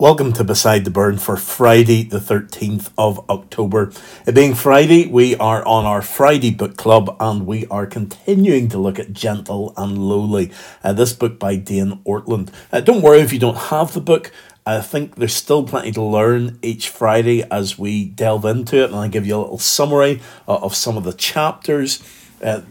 [0.00, 3.92] Welcome to Beside the Burn for Friday, the 13th of October.
[4.26, 8.78] It being Friday, we are on our Friday book club and we are continuing to
[8.78, 10.52] look at Gentle and Lowly,
[10.82, 12.48] uh, this book by Dane Ortlund.
[12.72, 14.32] Uh, don't worry if you don't have the book.
[14.64, 18.96] I think there's still plenty to learn each Friday as we delve into it, and
[18.98, 22.02] I give you a little summary uh, of some of the chapters.
[22.42, 22.62] Uh,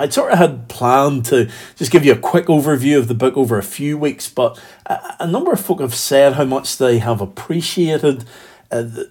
[0.00, 3.36] I sort of had planned to just give you a quick overview of the book
[3.36, 7.00] over a few weeks, but a, a number of folk have said how much they
[7.00, 8.24] have appreciated
[8.70, 9.10] uh, the,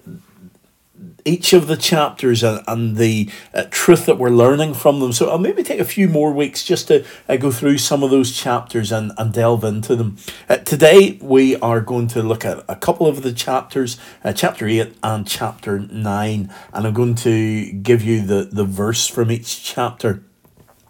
[1.26, 5.14] each of the chapters and, and the uh, truth that we're learning from them.
[5.14, 8.10] So I'll maybe take a few more weeks just to uh, go through some of
[8.10, 10.18] those chapters and, and delve into them.
[10.50, 14.68] Uh, today we are going to look at a couple of the chapters, uh, chapter
[14.68, 19.64] 8 and chapter 9, and I'm going to give you the, the verse from each
[19.64, 20.24] chapter.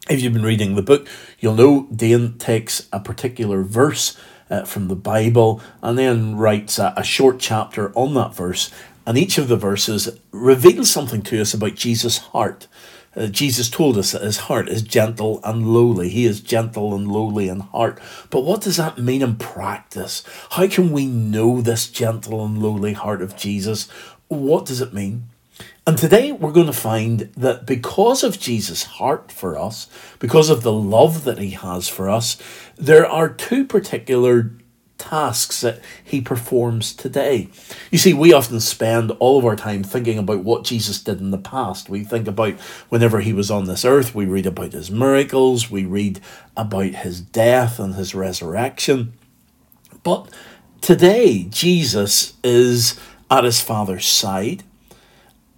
[0.10, 1.08] If you've been reading the book,
[1.40, 4.18] you'll know Dane takes a particular verse
[4.50, 8.72] uh, from the Bible and then writes a, a short chapter on that verse.
[9.06, 12.68] And each of the verses reveals something to us about Jesus' heart.
[13.16, 16.10] Uh, Jesus told us that his heart is gentle and lowly.
[16.10, 18.00] He is gentle and lowly in heart.
[18.32, 20.24] But what does that mean in practice?
[20.52, 23.88] How can we know this gentle and lowly heart of Jesus?
[24.28, 25.26] What does it mean?
[25.90, 29.88] And today we're going to find that because of Jesus' heart for us,
[30.20, 32.38] because of the love that he has for us,
[32.76, 34.52] there are two particular
[35.00, 37.50] tasks that he performs today.
[37.90, 41.32] You see, we often spend all of our time thinking about what Jesus did in
[41.32, 41.90] the past.
[41.90, 45.86] We think about whenever he was on this earth, we read about his miracles, we
[45.86, 46.20] read
[46.56, 49.14] about his death and his resurrection.
[50.04, 50.30] But
[50.82, 53.00] today, Jesus is
[53.32, 54.66] at his Father's side.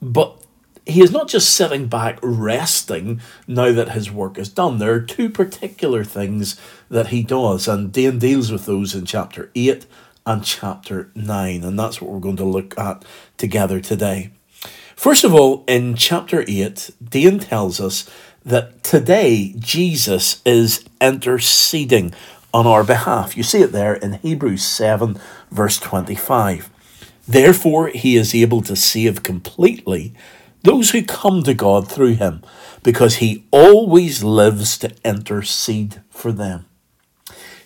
[0.01, 0.37] But
[0.85, 4.79] he is not just sitting back resting now that his work is done.
[4.79, 9.51] There are two particular things that he does, and Dane deals with those in chapter
[9.53, 9.85] 8
[10.25, 13.05] and chapter 9, and that's what we're going to look at
[13.37, 14.31] together today.
[14.95, 18.09] First of all, in chapter 8, Dane tells us
[18.43, 22.13] that today Jesus is interceding
[22.53, 23.37] on our behalf.
[23.37, 25.19] You see it there in Hebrews 7,
[25.51, 26.70] verse 25.
[27.31, 30.13] Therefore, he is able to save completely
[30.63, 32.43] those who come to God through him,
[32.83, 36.65] because he always lives to intercede for them.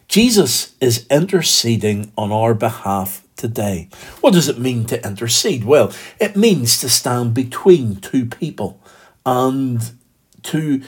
[0.07, 3.89] Jesus is interceding on our behalf today.
[4.21, 5.63] What does it mean to intercede?
[5.63, 8.79] Well, it means to stand between two people.
[9.25, 9.81] And
[10.43, 10.83] to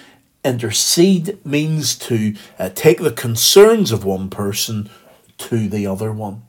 [0.46, 4.90] intercede means to uh, take the concerns of one person
[5.40, 6.44] to the other one.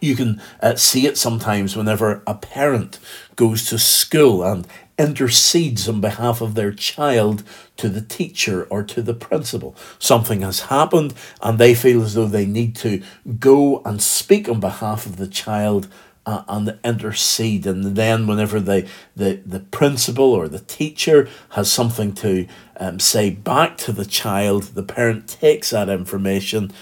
[0.00, 2.98] You can uh, see it sometimes whenever a parent
[3.36, 4.66] goes to school and
[4.98, 7.42] intercedes on behalf of their child
[7.76, 9.76] to the teacher or to the principal.
[9.98, 13.02] Something has happened and they feel as though they need to
[13.38, 15.88] go and speak on behalf of the child
[16.24, 17.66] uh, and intercede.
[17.66, 23.30] And then, whenever the, the, the principal or the teacher has something to um, say
[23.30, 26.72] back to the child, the parent takes that information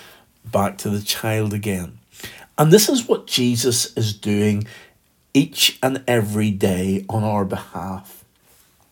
[0.45, 2.00] back to the child again.
[2.61, 4.67] And this is what Jesus is doing
[5.33, 8.23] each and every day on our behalf.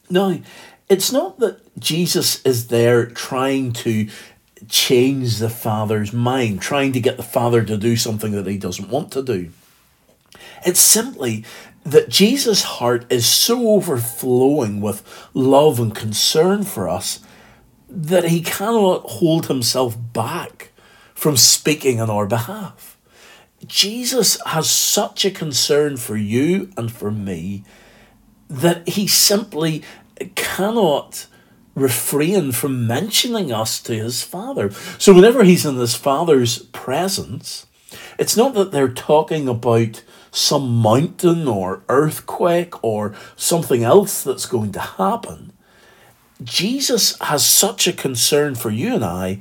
[0.09, 0.41] Now,
[0.89, 4.09] it's not that Jesus is there trying to
[4.69, 8.89] change the Father's mind, trying to get the Father to do something that he doesn't
[8.89, 9.51] want to do.
[10.65, 11.45] It's simply
[11.85, 17.21] that Jesus' heart is so overflowing with love and concern for us
[17.87, 20.71] that he cannot hold himself back
[21.15, 22.98] from speaking on our behalf.
[23.67, 27.65] Jesus has such a concern for you and for me
[28.49, 29.83] that he simply
[30.35, 31.27] cannot
[31.75, 34.71] refrain from mentioning us to his father.
[34.99, 37.67] So whenever he's in his father's presence,
[38.19, 44.73] it's not that they're talking about some mountain or earthquake or something else that's going
[44.73, 45.53] to happen.
[46.43, 49.41] Jesus has such a concern for you and I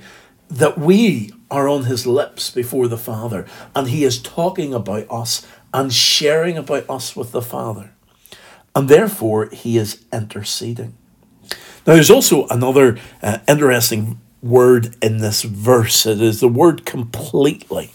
[0.49, 5.45] that we are on his lips before the Father, and he is talking about us
[5.73, 7.93] and sharing about us with the Father.
[8.75, 10.95] And therefore, he is interceding.
[11.85, 16.05] Now, there's also another uh, interesting word in this verse.
[16.05, 17.91] It is the word completely.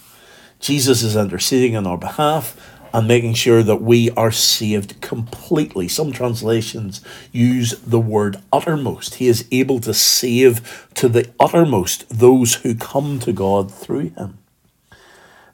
[0.59, 2.59] Jesus is interceding on our behalf
[2.93, 5.87] and making sure that we are saved completely.
[5.87, 7.01] Some translations
[7.31, 9.15] use the word uttermost.
[9.15, 14.37] He is able to save to the uttermost those who come to God through him.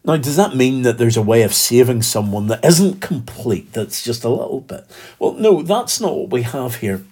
[0.04, 4.04] Now, does that mean that there's a way of saving someone that isn't complete, that's
[4.04, 4.86] just a little bit?
[5.18, 7.04] Well, no, that's not what we have here.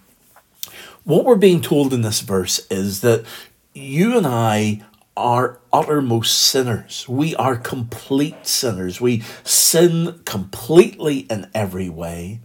[1.03, 3.25] What we're being told in this verse is that
[3.73, 4.83] you and I
[5.15, 7.07] are uttermost sinners.
[7.07, 8.99] We are complete sinners.
[8.99, 12.39] We sin completely in every way.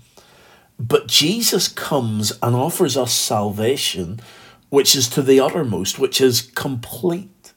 [0.79, 4.21] But Jesus comes and offers us salvation,
[4.69, 7.55] which is to the uttermost, which is complete.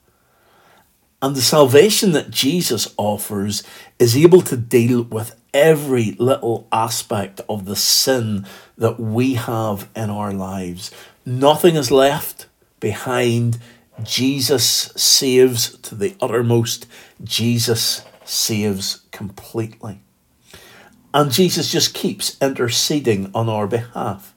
[1.22, 3.62] And the salvation that Jesus offers
[4.00, 8.46] is able to deal with every little aspect of the sin
[8.78, 10.92] that we have in our lives.
[11.26, 12.46] Nothing is left
[12.80, 13.58] behind.
[14.04, 14.66] Jesus
[14.96, 16.86] saves to the uttermost.
[17.24, 20.02] Jesus saves completely.
[21.14, 24.36] And Jesus just keeps interceding on our behalf.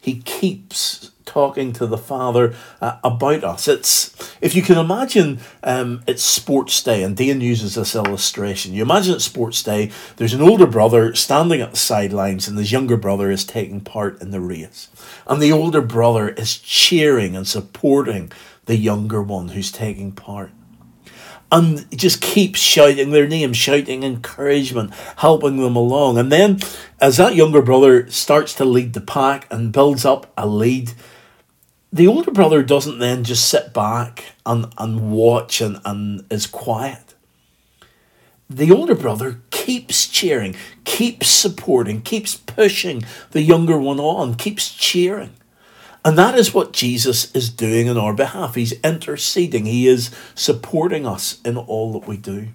[0.00, 3.68] He keeps talking to the Father uh, about us.
[3.68, 8.72] It's if you can imagine, um, it's sports day, and Dean uses this illustration.
[8.72, 9.90] You imagine it's sports day.
[10.16, 14.22] There's an older brother standing at the sidelines, and his younger brother is taking part
[14.22, 14.88] in the race,
[15.26, 18.32] and the older brother is cheering and supporting
[18.64, 20.50] the younger one who's taking part
[21.50, 26.18] and just keeps shouting their name, shouting encouragement, helping them along.
[26.18, 26.60] And then,
[27.00, 30.92] as that younger brother starts to lead the pack and builds up a lead,
[31.96, 37.14] the older brother doesn't then just sit back and, and watch and, and is quiet.
[38.48, 40.54] The older brother keeps cheering,
[40.84, 45.34] keeps supporting, keeps pushing the younger one on, keeps cheering.
[46.04, 48.54] And that is what Jesus is doing on our behalf.
[48.54, 52.48] He's interceding, He is supporting us in all that we do.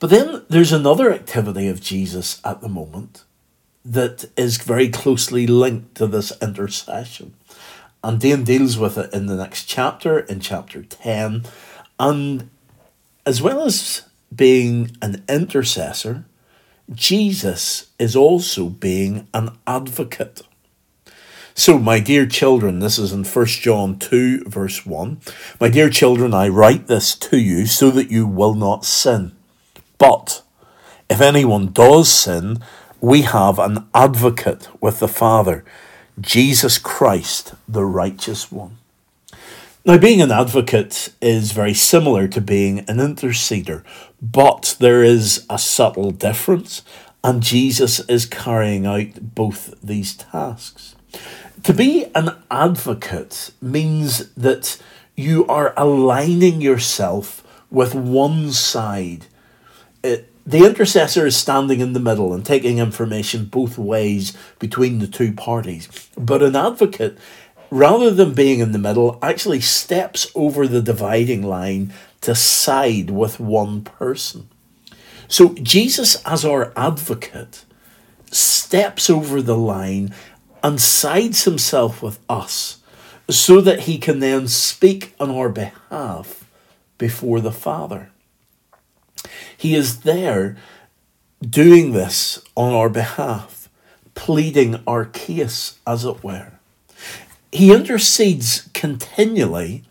[0.00, 3.22] But then there's another activity of Jesus at the moment
[3.84, 7.34] that is very closely linked to this intercession.
[8.06, 11.42] And Dane deals with it in the next chapter, in chapter 10.
[11.98, 12.50] And
[13.26, 16.24] as well as being an intercessor,
[16.94, 20.42] Jesus is also being an advocate.
[21.56, 25.20] So, my dear children, this is in 1 John 2, verse 1.
[25.60, 29.32] My dear children, I write this to you so that you will not sin.
[29.98, 30.44] But
[31.10, 32.60] if anyone does sin,
[33.00, 35.64] we have an advocate with the Father,
[36.20, 38.78] Jesus Christ, the righteous one.
[39.84, 43.84] Now, being an advocate is very similar to being an interceder,
[44.20, 46.82] but there is a subtle difference,
[47.22, 50.96] and Jesus is carrying out both these tasks.
[51.62, 54.80] To be an advocate means that
[55.16, 59.26] you are aligning yourself with one side.
[60.02, 65.08] It, the intercessor is standing in the middle and taking information both ways between the
[65.08, 65.88] two parties.
[66.16, 67.18] But an advocate,
[67.68, 73.40] rather than being in the middle, actually steps over the dividing line to side with
[73.40, 74.48] one person.
[75.26, 77.64] So Jesus, as our advocate,
[78.30, 80.14] steps over the line
[80.62, 82.78] and sides himself with us
[83.28, 86.48] so that he can then speak on our behalf
[86.98, 88.10] before the Father.
[89.56, 90.56] He is there
[91.40, 93.68] doing this on our behalf,
[94.14, 96.52] pleading our case, as it were.
[97.52, 99.84] He intercedes continually,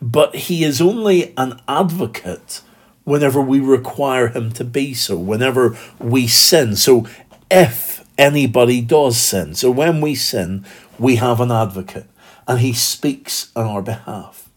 [0.00, 2.62] but he is only an advocate
[3.04, 6.76] whenever we require him to be so, whenever we sin.
[6.76, 7.06] So
[7.50, 9.54] if anybody does sin.
[9.54, 10.64] So when we sin,
[10.98, 12.06] we have an advocate
[12.46, 14.47] and he speaks on our behalf.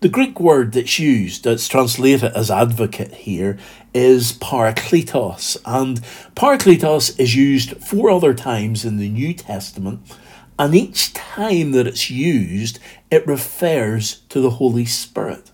[0.00, 3.58] The Greek word that's used, that's translated as advocate here,
[3.94, 5.56] is parakletos.
[5.64, 6.02] And
[6.34, 10.00] parakletos is used four other times in the New Testament.
[10.58, 12.78] And each time that it's used,
[13.10, 15.50] it refers to the Holy Spirit.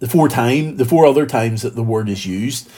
[0.00, 2.68] The four time, the four other times that the word is used,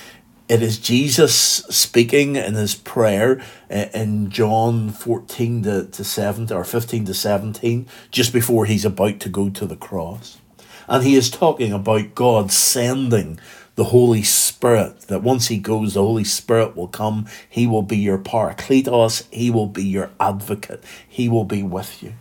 [0.53, 7.07] it is Jesus speaking in his prayer in John 14 to, to 17 or 15
[7.07, 10.37] to 17, just before he's about to go to the cross.
[10.89, 13.41] And he is talking about God sending
[13.77, 17.27] the Holy Spirit, that once he goes, the Holy Spirit will come.
[17.49, 22.13] He will be your parakletos, he will be your advocate, he will be with you.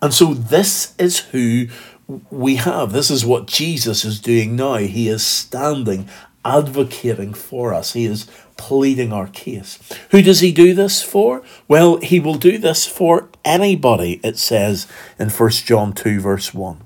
[0.00, 1.66] And so this is who
[2.30, 2.92] we have.
[2.92, 4.74] This is what Jesus is doing now.
[4.74, 6.08] He is standing
[6.44, 7.92] advocating for us.
[7.92, 9.78] He is pleading our case.
[10.10, 11.42] Who does he do this for?
[11.68, 14.86] Well, he will do this for anybody, it says
[15.18, 16.80] in 1 John 2, verse 1.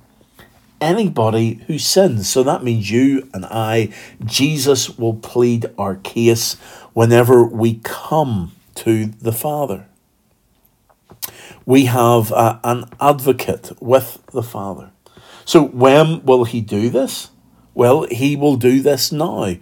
[0.81, 2.29] Anybody who sins.
[2.29, 3.93] So that means you and I.
[4.25, 6.55] Jesus will plead our case
[6.93, 9.87] whenever we come to the Father.
[11.67, 14.91] We have uh, an advocate with the Father.
[15.45, 17.31] So when will he do this?
[17.79, 19.55] Well, he will do this now.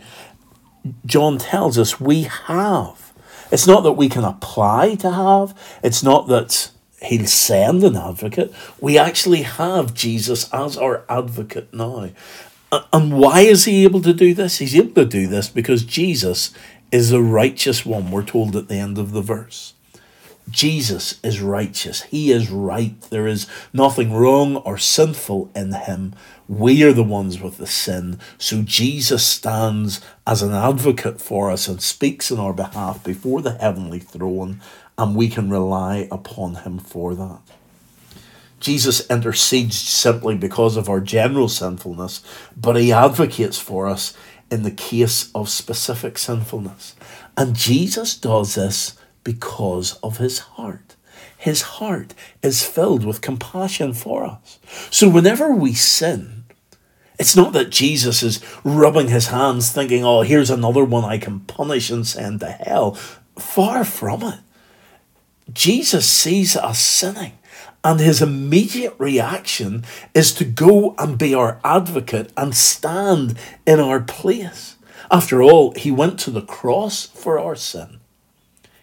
[1.05, 3.13] John tells us we have.
[3.53, 6.71] It's not that we can apply to have, it's not that
[7.03, 8.55] he'll send an advocate.
[8.81, 12.09] We actually have Jesus as our advocate now.
[12.91, 14.61] And why is he able to do this?
[14.61, 16.55] He's able to do this because Jesus
[16.91, 19.75] is the righteous one, we're told at the end of the verse.
[20.49, 22.03] Jesus is righteous.
[22.03, 23.01] He is right.
[23.11, 26.15] There is nothing wrong or sinful in him.
[26.49, 28.21] We are the ones with the sin.
[28.39, 33.59] So Jesus stands as an advocate for us and speaks in our behalf before the
[33.59, 34.61] heavenly throne,
[34.97, 37.41] and we can rely upon him for that.
[38.61, 42.23] Jesus intercedes simply because of our general sinfulness,
[42.57, 44.17] but he advocates for us
[44.51, 46.95] in the case of specific sinfulness.
[47.37, 50.95] And Jesus does this because of his heart.
[51.37, 52.15] His heart
[52.45, 54.61] is filled with compassion for us.
[54.89, 56.45] So whenever we sin,
[57.19, 61.41] it's not that Jesus is rubbing his hands thinking, oh, here's another one I can
[61.41, 62.93] punish and send to hell.
[63.37, 64.39] Far from it.
[65.53, 67.33] Jesus sees us sinning,
[67.83, 74.01] and his immediate reaction is to go and be our advocate and stand in our
[74.01, 74.77] place.
[75.11, 77.99] After all, he went to the cross for our sin.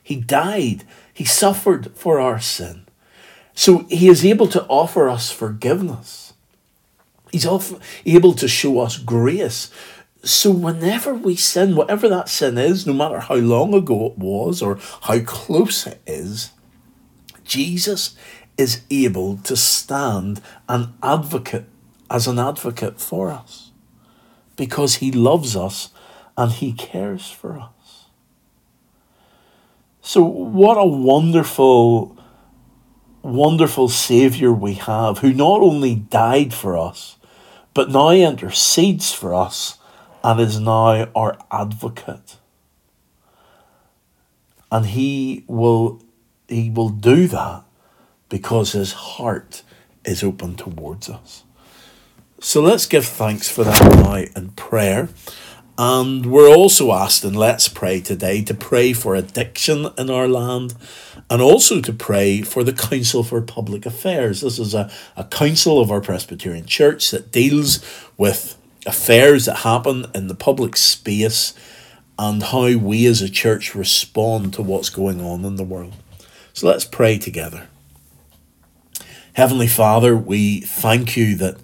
[0.03, 0.83] He died.
[1.13, 2.85] He suffered for our sin.
[3.55, 6.33] So he is able to offer us forgiveness.
[7.31, 7.47] He's
[8.05, 9.71] able to show us grace.
[10.23, 14.61] So whenever we sin, whatever that sin is, no matter how long ago it was
[14.61, 16.51] or how close it is,
[17.43, 18.15] Jesus
[18.57, 21.65] is able to stand an advocate
[22.09, 23.71] as an advocate for us
[24.55, 25.89] because he loves us
[26.37, 27.82] and he cares for us.
[30.05, 32.17] So, what a wonderful,
[33.21, 37.15] wonderful Saviour we have who not only died for us,
[37.73, 39.77] but now intercedes for us
[40.21, 42.35] and is now our advocate.
[44.69, 46.01] And he will,
[46.49, 47.63] he will do that
[48.27, 49.63] because his heart
[50.03, 51.45] is open towards us.
[52.41, 55.07] So let's give thanks for that now in prayer.
[55.77, 60.75] And we're also asked in Let's Pray today to pray for addiction in our land
[61.31, 64.41] and also to pray for the Council for Public Affairs.
[64.41, 67.83] This is a, a council of our Presbyterian Church that deals
[68.17, 71.55] with affairs that happen in the public space
[72.19, 75.93] and how we as a church respond to what's going on in the world.
[76.53, 77.67] So let's pray together.
[79.33, 81.57] Heavenly Father, we thank you that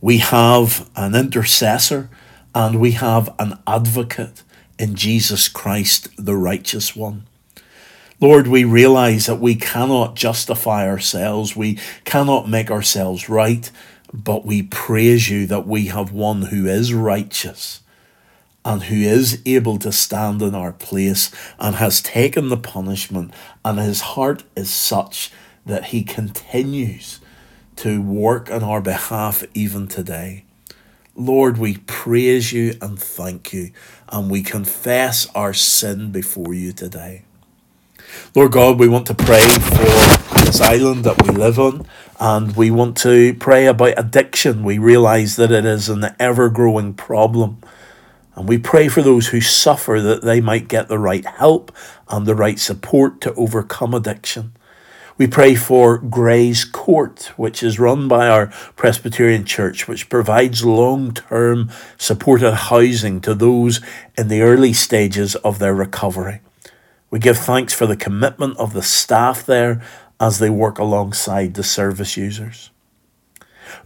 [0.00, 2.10] we have an intercessor
[2.54, 4.42] and we have an advocate
[4.78, 7.26] in Jesus Christ, the righteous one.
[8.20, 13.70] Lord, we realize that we cannot justify ourselves, we cannot make ourselves right,
[14.12, 17.80] but we praise you that we have one who is righteous
[18.64, 23.32] and who is able to stand in our place and has taken the punishment,
[23.64, 25.32] and his heart is such
[25.66, 27.20] that he continues
[27.76, 30.44] to work on our behalf even today.
[31.14, 33.70] Lord, we praise you and thank you,
[34.08, 37.24] and we confess our sin before you today.
[38.34, 41.86] Lord God, we want to pray for this island that we live on,
[42.18, 44.64] and we want to pray about addiction.
[44.64, 47.58] We realize that it is an ever growing problem.
[48.34, 51.72] And we pray for those who suffer that they might get the right help
[52.08, 54.52] and the right support to overcome addiction.
[55.22, 61.14] We pray for Grays Court, which is run by our Presbyterian Church, which provides long
[61.14, 63.80] term supported housing to those
[64.18, 66.40] in the early stages of their recovery.
[67.08, 69.80] We give thanks for the commitment of the staff there
[70.18, 72.72] as they work alongside the service users.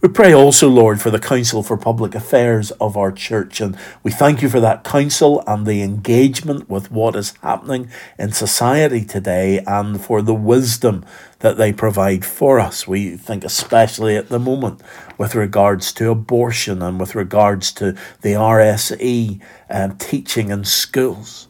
[0.01, 4.11] We pray also, Lord, for the Council for Public Affairs of our church, and we
[4.11, 7.89] thank you for that council and the engagement with what is happening
[8.19, 11.05] in society today and for the wisdom
[11.39, 12.87] that they provide for us.
[12.87, 14.81] We think, especially at the moment,
[15.17, 19.39] with regards to abortion and with regards to the RSE
[19.69, 21.47] um, teaching in schools.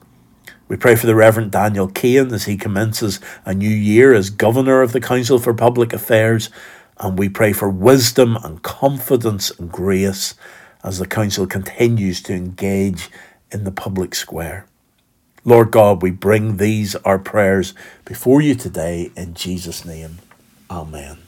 [0.67, 4.81] We pray for the Reverend Daniel Kane as he commences a new year as Governor
[4.81, 6.49] of the Council for Public Affairs
[6.99, 10.35] and we pray for wisdom and confidence and grace
[10.83, 13.09] as the Council continues to engage
[13.51, 14.67] in the public square.
[15.47, 17.73] Lord God, we bring these, our prayers,
[18.05, 20.19] before you today in Jesus' name.
[20.69, 21.26] Amen.